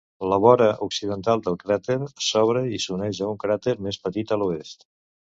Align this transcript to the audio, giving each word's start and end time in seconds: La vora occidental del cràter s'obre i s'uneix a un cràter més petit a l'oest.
La 0.29 0.37
vora 0.43 0.67
occidental 0.85 1.41
del 1.47 1.57
cràter 1.63 1.97
s'obre 2.27 2.63
i 2.77 2.79
s'uneix 2.85 3.19
a 3.25 3.27
un 3.33 3.37
cràter 3.43 3.75
més 3.89 4.01
petit 4.07 4.33
a 4.37 4.39
l'oest. 4.43 4.87